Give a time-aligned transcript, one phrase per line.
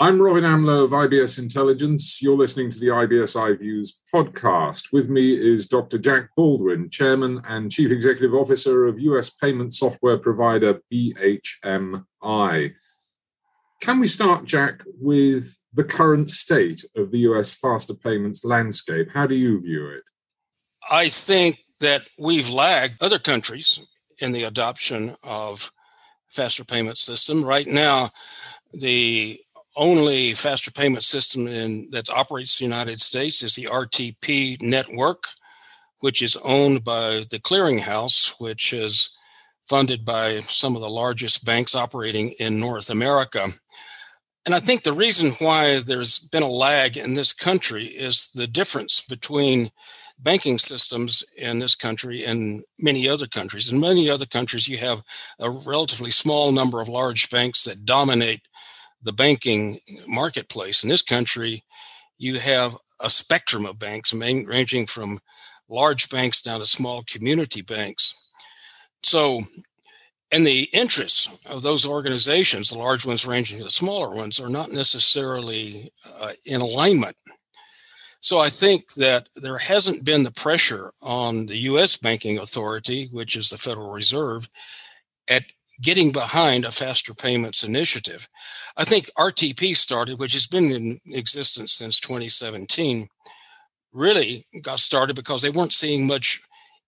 [0.00, 2.22] I'm Robin Amlôt of IBS Intelligence.
[2.22, 4.92] You're listening to the IBS iViews podcast.
[4.92, 5.98] With me is Dr.
[5.98, 12.74] Jack Baldwin, Chairman and Chief Executive Officer of US payment software provider BHMI.
[13.80, 19.08] Can we start, Jack, with the current state of the US faster payments landscape?
[19.12, 20.04] How do you view it?
[20.88, 23.80] I think that we've lagged other countries
[24.20, 25.72] in the adoption of
[26.28, 27.44] faster payment system.
[27.44, 28.10] Right now,
[28.72, 29.40] the
[29.78, 35.24] only faster payment system in, that operates in the United States is the RTP network,
[36.00, 39.10] which is owned by the clearinghouse, which is
[39.68, 43.46] funded by some of the largest banks operating in North America.
[44.46, 48.46] And I think the reason why there's been a lag in this country is the
[48.46, 49.70] difference between
[50.18, 53.70] banking systems in this country and many other countries.
[53.70, 55.02] In many other countries, you have
[55.38, 58.40] a relatively small number of large banks that dominate
[59.02, 60.82] the banking marketplace.
[60.82, 61.64] In this country,
[62.18, 65.18] you have a spectrum of banks, ranging from
[65.68, 68.14] large banks down to small community banks.
[69.02, 69.42] So,
[70.32, 74.48] and the interests of those organizations, the large ones ranging to the smaller ones, are
[74.48, 77.16] not necessarily uh, in alignment.
[78.20, 83.36] So I think that there hasn't been the pressure on the US banking authority, which
[83.36, 84.48] is the Federal Reserve,
[85.28, 85.44] at
[85.80, 88.28] getting behind a faster payments initiative.
[88.76, 93.08] I think RTP started, which has been in existence since 2017,
[93.92, 96.40] really got started because they weren't seeing much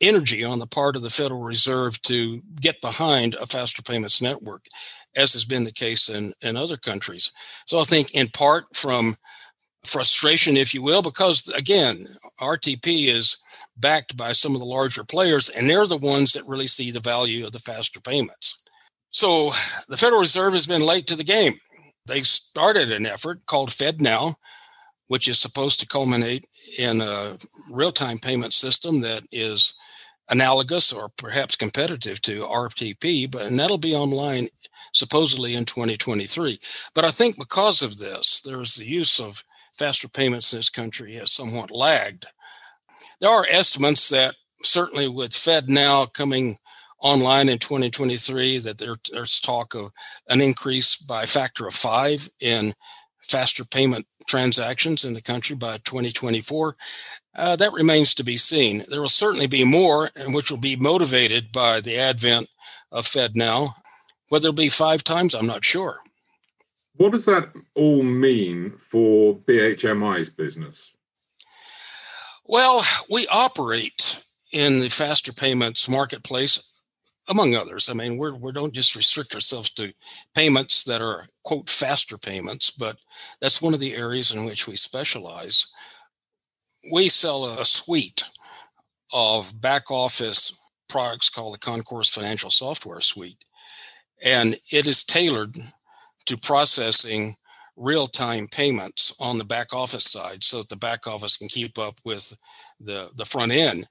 [0.00, 4.66] energy on the part of the Federal Reserve to get behind a faster payments network,
[5.16, 7.32] as has been the case in, in other countries.
[7.66, 9.16] So I think, in part, from
[9.84, 12.06] frustration, if you will, because again,
[12.40, 13.36] RTP is
[13.76, 17.00] backed by some of the larger players, and they're the ones that really see the
[17.00, 18.63] value of the faster payments.
[19.14, 19.52] So
[19.88, 21.60] the Federal Reserve has been late to the game.
[22.04, 24.34] They've started an effort called FedNow,
[25.06, 26.44] which is supposed to culminate
[26.80, 27.38] in a
[27.72, 29.72] real time payment system that is
[30.30, 34.48] analogous or perhaps competitive to RTP, but and that'll be online
[34.92, 36.58] supposedly in 2023.
[36.92, 39.44] But I think because of this, there's the use of
[39.78, 42.26] faster payments in this country has somewhat lagged.
[43.20, 46.58] There are estimates that certainly with FedNow coming
[47.04, 49.92] online in 2023 that there, there's talk of
[50.28, 52.72] an increase by a factor of five in
[53.20, 56.76] faster payment transactions in the country by 2024.
[57.36, 58.82] Uh, that remains to be seen.
[58.88, 62.48] There will certainly be more, and which will be motivated by the advent
[62.90, 63.74] of FedNow.
[64.30, 65.98] Whether it'll be five times, I'm not sure.
[66.96, 70.92] What does that all mean for BHMI's business?
[72.46, 76.62] Well, we operate in the faster payments marketplace
[77.28, 77.88] among others.
[77.88, 79.92] I mean, we're, we don't just restrict ourselves to
[80.34, 82.96] payments that are, quote, faster payments, but
[83.40, 85.66] that's one of the areas in which we specialize.
[86.92, 88.24] We sell a suite
[89.12, 90.52] of back office
[90.88, 93.42] products called the Concourse Financial Software Suite,
[94.22, 95.56] and it is tailored
[96.26, 97.36] to processing
[97.76, 101.78] real time payments on the back office side so that the back office can keep
[101.78, 102.36] up with
[102.80, 103.88] the, the front end.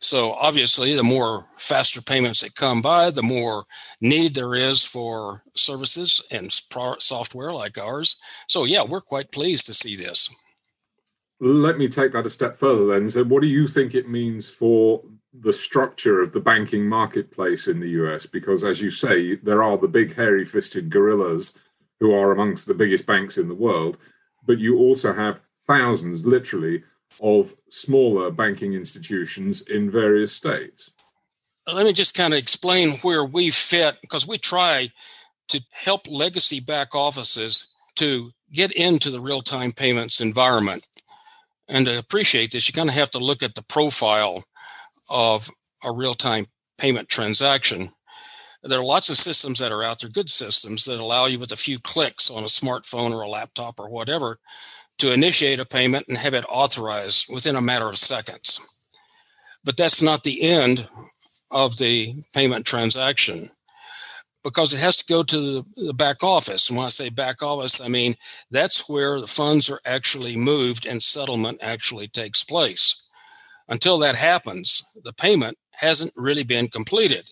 [0.00, 3.64] So obviously, the more faster payments that come by, the more
[4.00, 8.16] need there is for services and software like ours.
[8.48, 10.28] So yeah, we're quite pleased to see this.
[11.40, 13.08] Let me take that a step further then.
[13.08, 15.02] So, what do you think it means for
[15.38, 18.24] the structure of the banking marketplace in the US?
[18.24, 21.52] Because, as you say, there are the big hairy fisted gorillas
[22.00, 23.98] who are amongst the biggest banks in the world,
[24.46, 26.82] but you also have thousands, literally,
[27.20, 30.90] of smaller banking institutions in various states.
[31.66, 34.90] Let me just kind of explain where we fit because we try
[35.48, 40.86] to help legacy back offices to get into the real time payments environment.
[41.68, 44.44] And to appreciate this, you kind of have to look at the profile
[45.10, 45.50] of
[45.84, 46.46] a real time
[46.78, 47.90] payment transaction.
[48.62, 51.52] There are lots of systems that are out there, good systems that allow you with
[51.52, 54.38] a few clicks on a smartphone or a laptop or whatever
[54.98, 58.60] to initiate a payment and have it authorized within a matter of seconds.
[59.64, 60.88] But that's not the end
[61.50, 63.50] of the payment transaction
[64.46, 66.68] because it has to go to the, back office.
[66.68, 68.14] And when I say back office, I mean
[68.50, 73.08] that's where the funds are actually moved and settlement actually takes place.
[73.68, 77.24] Until that happens, the payment hasn't really been completed.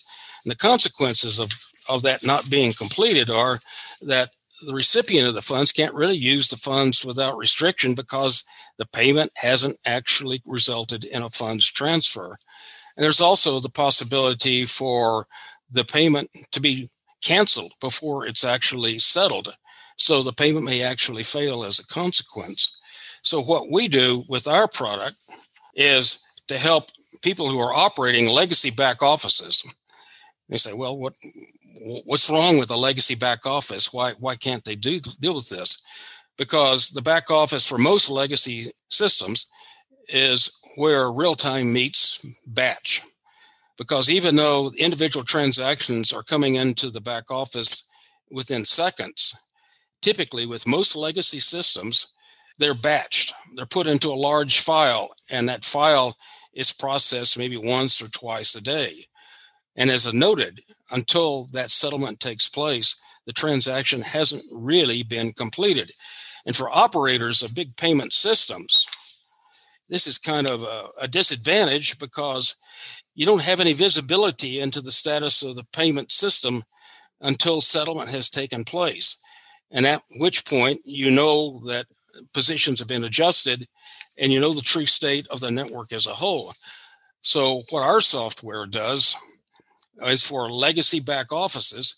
[0.44, 1.52] And the consequences of,
[1.88, 3.58] of that not being completed are
[4.02, 4.30] that
[4.62, 8.44] the recipient of the funds can't really use the funds without restriction because
[8.78, 12.36] the payment hasn't actually resulted in a funds transfer.
[12.96, 15.26] And there's also the possibility for
[15.70, 16.90] the payment to be
[17.22, 19.54] canceled before it's actually settled.
[19.96, 22.78] So the payment may actually fail as a consequence.
[23.22, 25.16] So, what we do with our product
[25.74, 26.18] is
[26.48, 26.90] to help
[27.22, 29.64] people who are operating legacy back offices.
[30.48, 31.14] They say, well, what
[32.04, 33.92] what's wrong with a legacy back office?
[33.92, 35.80] Why why can't they do deal with this?
[36.36, 39.46] Because the back office for most legacy systems
[40.08, 43.02] is where real time meets batch.
[43.78, 47.84] Because even though individual transactions are coming into the back office
[48.30, 49.34] within seconds,
[50.02, 52.08] typically with most legacy systems,
[52.58, 53.32] they're batched.
[53.56, 56.16] They're put into a large file, and that file
[56.52, 59.06] is processed maybe once or twice a day.
[59.76, 60.60] And as I noted,
[60.90, 65.90] until that settlement takes place, the transaction hasn't really been completed.
[66.46, 68.86] And for operators of big payment systems,
[69.88, 72.56] this is kind of a, a, disadvantage because
[73.14, 76.64] you don't have any visibility into the status of the payment system
[77.20, 79.16] until settlement has taken place.
[79.70, 81.86] And at which point you know that
[82.32, 83.66] positions have been adjusted
[84.18, 86.52] and you know the true state of the network as a whole.
[87.22, 89.16] So, what our software does
[90.02, 91.94] is for legacy back offices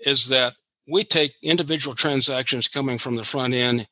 [0.00, 0.54] is that
[0.90, 3.86] we take individual transactions coming from the front end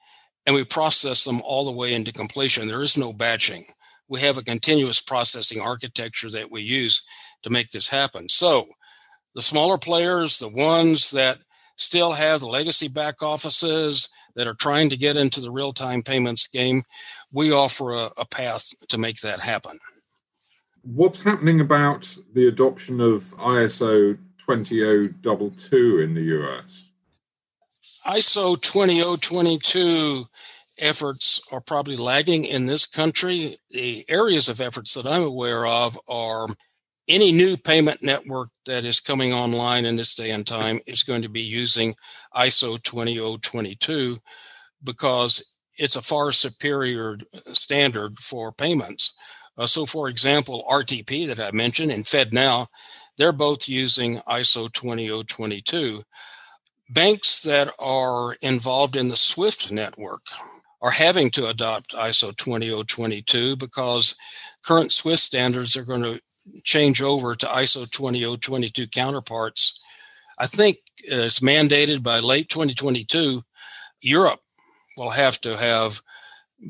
[0.46, 2.66] and we process them all the way into completion.
[2.66, 3.64] There is no batching.
[4.08, 7.02] We have a continuous processing architecture that we use
[7.42, 8.28] to make this happen.
[8.28, 8.66] So,
[9.34, 11.38] the smaller players, the ones that
[11.76, 16.02] still have the legacy back offices that are trying to get into the real time
[16.02, 16.82] payments game,
[17.32, 19.78] we offer a, a path to make that happen.
[20.84, 26.90] What's happening about the adoption of ISO 20022 in the US?
[28.04, 30.24] ISO 20022
[30.78, 33.56] efforts are probably lagging in this country.
[33.70, 36.48] The areas of efforts that I'm aware of are
[37.06, 41.22] any new payment network that is coming online in this day and time is going
[41.22, 41.94] to be using
[42.34, 44.18] ISO 20022
[44.82, 45.44] because
[45.78, 47.18] it's a far superior
[47.52, 49.12] standard for payments.
[49.58, 52.66] Uh, so, for example, RTP that I mentioned and FedNow,
[53.18, 56.02] they're both using ISO 20022.
[56.90, 60.22] Banks that are involved in the SWIFT network
[60.80, 64.16] are having to adopt ISO 20022 because
[64.64, 66.20] current SWIFT standards are going to
[66.64, 69.78] change over to ISO 20022 counterparts.
[70.38, 73.42] I think it's mandated by late 2022.
[74.00, 74.40] Europe
[74.96, 76.02] will have to have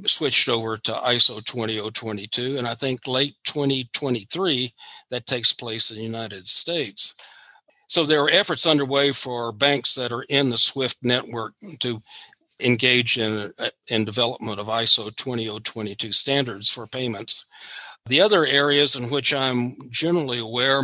[0.06, 2.56] switched over to ISO 20022.
[2.58, 4.72] And I think late 2023,
[5.10, 7.14] that takes place in the United States.
[7.86, 12.00] So there are efforts underway for banks that are in the SWIFT network to
[12.60, 17.44] engage in, uh, in development of ISO 20022 standards for payments.
[18.06, 20.82] The other areas in which I'm generally aware,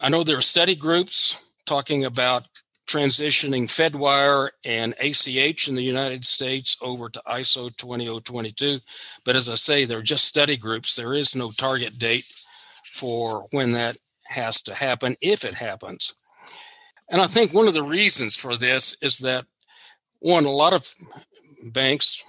[0.00, 2.44] I know there are study groups talking about
[2.86, 8.78] transitioning Fedwire and ACH in the United States over to ISO 20022.
[9.24, 10.94] But as I say, they're just study groups.
[10.94, 12.24] There is no target date
[12.92, 13.96] for when that
[14.28, 16.14] has to happen, if it happens.
[17.08, 19.46] And I think one of the reasons for this is that,
[20.20, 20.94] one, a lot of
[21.72, 22.24] banks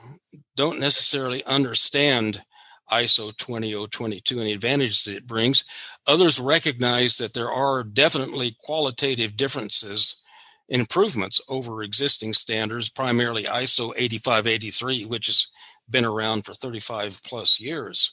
[0.55, 2.43] don't necessarily understand
[2.91, 5.65] ISO 20022 and the advantages it brings.
[6.07, 10.23] Others recognize that there are definitely qualitative differences
[10.69, 15.47] improvements over existing standards, primarily ISO 8583, which has
[15.89, 18.11] been around for 35 plus years.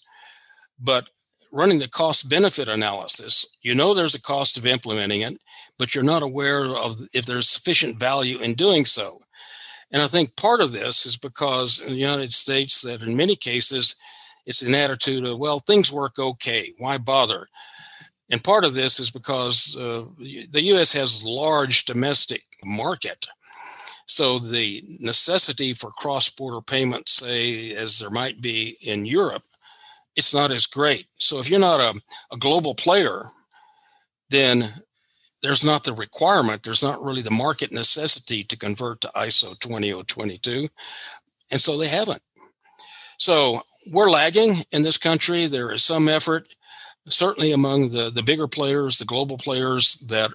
[0.78, 1.08] But
[1.52, 5.38] running the cost benefit analysis, you know there's a cost of implementing it,
[5.78, 9.20] but you're not aware of if there's sufficient value in doing so.
[9.90, 13.36] And I think part of this is because in the United States, that in many
[13.36, 13.94] cases,
[14.46, 16.74] it's an attitude of, well, things work okay.
[16.78, 17.48] Why bother?
[18.30, 20.92] And part of this is because uh, the U.S.
[20.94, 23.26] has large domestic market.
[24.06, 29.42] So the necessity for cross-border payments, say, as there might be in Europe,
[30.16, 31.06] it's not as great.
[31.18, 32.00] So if you're not a,
[32.32, 33.30] a global player,
[34.30, 34.72] then
[35.42, 40.68] there's not the requirement, there's not really the market necessity to convert to ISO 20022.
[41.50, 42.22] And so they haven't.
[43.18, 43.60] So
[43.92, 45.46] we're lagging in this country.
[45.46, 46.48] There is some effort
[47.08, 50.30] certainly among the, the bigger players, the global players that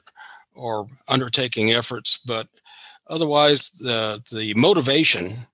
[0.58, 2.48] are undertaking efforts, but
[3.08, 5.48] otherwise the the motivation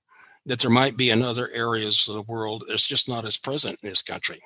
[0.45, 3.79] that there might be in other areas of the world is just not as present
[3.81, 4.39] in this country.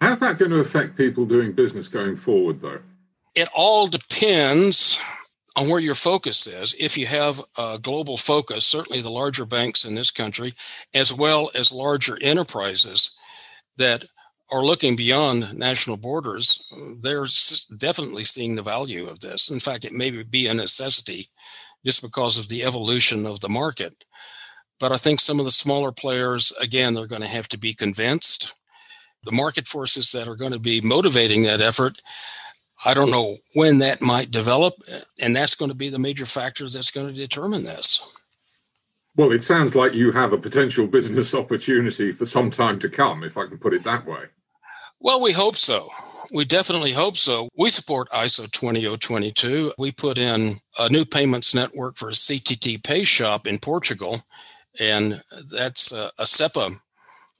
[0.00, 2.80] How's that going to affect people doing business going forward, though?
[3.34, 4.98] It all depends
[5.54, 6.74] on where your focus is.
[6.78, 10.54] If you have a global focus, certainly the larger banks in this country,
[10.94, 13.12] as well as larger enterprises
[13.78, 14.04] that
[14.52, 16.64] are looking beyond national borders,
[17.02, 17.26] they're
[17.78, 19.50] definitely seeing the value of this.
[19.50, 21.28] In fact, it may be a necessity
[21.84, 24.04] just because of the evolution of the market.
[24.78, 27.74] But I think some of the smaller players, again, they're going to have to be
[27.74, 28.54] convinced.
[29.24, 32.00] The market forces that are going to be motivating that effort,
[32.84, 34.74] I don't know when that might develop.
[34.92, 38.12] Eh, and that's going to be the major factor that's going to determine this.
[39.16, 43.24] Well, it sounds like you have a potential business opportunity for some time to come,
[43.24, 44.26] if I can put it that way.
[45.00, 45.88] Well, we hope so.
[46.32, 47.48] We definitely hope so.
[47.56, 49.72] We support ISO 20022.
[49.78, 54.22] We put in a new payments network for CTT PayShop in Portugal,
[54.80, 56.80] and that's a, a SEPA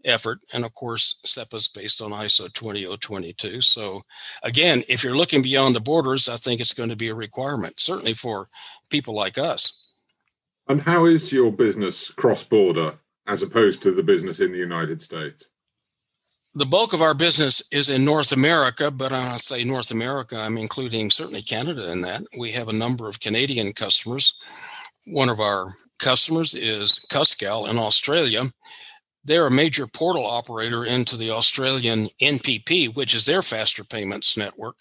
[0.05, 0.39] effort.
[0.55, 3.61] And of course, SEPA is based on ISO 20022.
[3.61, 4.03] So,
[4.43, 7.81] again, if you're looking beyond the borders, I think it's going to be a requirement,
[7.81, 8.49] certainly for
[8.91, 9.91] people like us.
[10.69, 12.95] And how is your business cross border
[13.27, 15.49] as opposed to the business in the United States?
[16.57, 20.57] The bulk of our business is in North America, but I say North America, I'm
[20.57, 22.23] including certainly Canada in that.
[22.39, 24.33] We have a number of Canadian customers.
[25.05, 28.51] One of our customers is Cuscal in Australia.
[29.23, 34.77] They're a major portal operator into the Australian NPP, which is their faster payments network.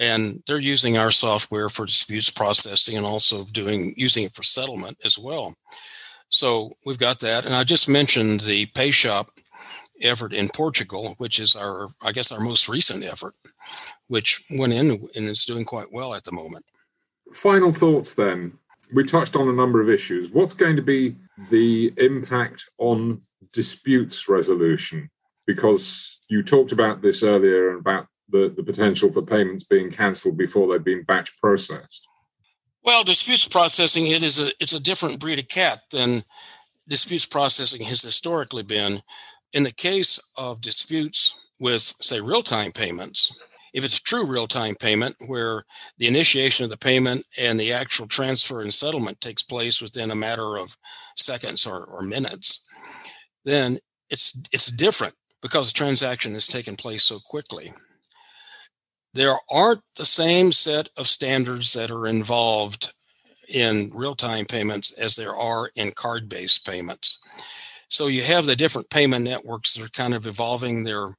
[0.00, 4.96] And they're using our software for disputes processing and also doing using it for settlement
[5.04, 5.54] as well.
[6.30, 7.46] So we've got that.
[7.46, 9.28] And I just mentioned the PayShop
[10.02, 13.34] effort in Portugal, which is our, I guess, our most recent effort,
[14.08, 16.64] which went in and is doing quite well at the moment.
[17.32, 18.58] Final thoughts then
[18.92, 20.30] we touched on a number of issues.
[20.30, 21.16] What's going to be
[21.50, 23.20] the impact on
[23.52, 25.10] disputes resolution?
[25.46, 30.36] Because you talked about this earlier and about the, the potential for payments being cancelled
[30.36, 32.06] before they've been batch processed.
[32.82, 36.22] Well, disputes processing it is a it's a different breed of cat than
[36.88, 39.02] disputes processing has historically been.
[39.56, 43.34] In the case of disputes with, say, real-time payments,
[43.72, 45.64] if it's true real time payment where
[45.96, 50.14] the initiation of the payment and the actual transfer and settlement takes place within a
[50.14, 50.76] matter of
[51.16, 52.68] seconds or, or minutes,
[53.46, 53.78] then
[54.10, 57.72] it's it's different because the transaction has taken place so quickly.
[59.14, 62.92] There aren't the same set of standards that are involved
[63.54, 67.18] in real time payments as there are in card based payments.
[67.88, 71.14] So you have the different payment networks that are kind of evolving their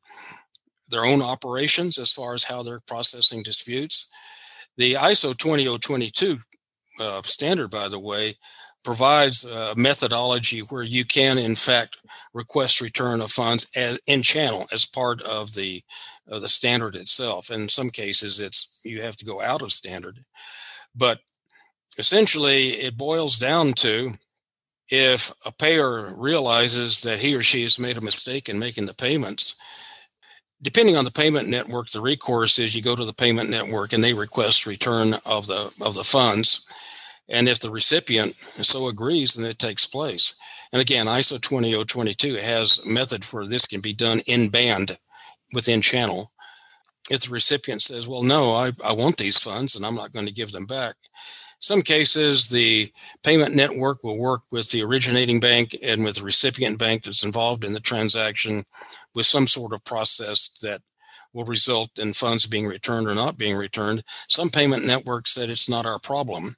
[0.90, 4.08] their own operations as far as how they're processing disputes.
[4.78, 6.40] The ISO 20022
[7.02, 8.36] uh, standard, by the way,
[8.84, 11.98] provides a methodology where you can, in fact,
[12.34, 15.84] request return of funds as, in channel as part of the
[16.26, 17.52] the standard itself.
[17.52, 20.24] In some cases, it's you have to go out of standard,
[20.96, 21.20] but
[21.98, 24.14] essentially, it boils down to
[24.90, 28.94] if a payer realizes that he or she has made a mistake in making the
[28.94, 29.56] payments,
[30.62, 34.04] depending on the payment network, the recourse is you go to the payment network and
[34.04, 36.66] they request return of the of the funds.
[37.30, 40.34] And if the recipient so agrees, then it takes place.
[40.72, 44.98] And again, ISO 20022 has a method for this can be done in band
[45.54, 46.32] within channel.
[47.10, 50.26] If the recipient says, well, no, I, I want these funds and I'm not going
[50.26, 50.96] to give them back,
[51.60, 52.92] some cases, the
[53.24, 57.64] payment network will work with the originating bank and with the recipient bank that's involved
[57.64, 58.64] in the transaction
[59.16, 60.82] with some sort of process that
[61.34, 64.04] will result in funds being returned or not being returned.
[64.28, 66.56] Some payment networks said it's not our problem.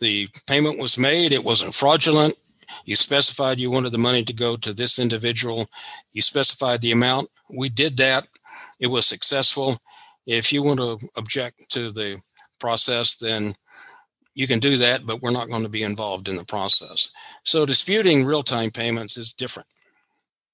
[0.00, 2.34] The payment was made, it wasn't fraudulent.
[2.84, 5.68] You specified you wanted the money to go to this individual.
[6.12, 7.28] You specified the amount.
[7.48, 8.28] We did that.
[8.80, 9.78] It was successful.
[10.26, 12.20] If you want to object to the
[12.58, 13.54] process, then
[14.38, 17.08] you can do that, but we're not going to be involved in the process.
[17.42, 19.68] So disputing real time payments is different.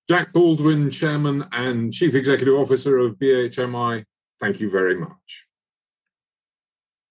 [0.08, 4.04] Jack Baldwin, Chairman and Chief Executive Officer of BHMI,
[4.40, 5.43] thank you very much.